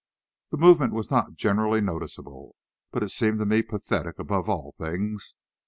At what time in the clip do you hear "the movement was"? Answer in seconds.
0.49-1.11